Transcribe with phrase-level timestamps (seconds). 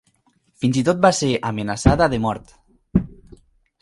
[0.63, 2.57] Fins i tot va ser amenaçada de mort.